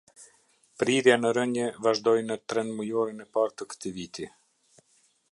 Prirja 0.83 1.17
në 1.25 1.33
rënie 1.37 1.65
vazhdoi 1.87 2.23
në 2.29 2.37
tremnujorin 2.53 3.23
e 3.27 3.27
parë 3.37 3.55
të 3.61 3.67
këtij 3.75 3.93
viti. 3.99 4.27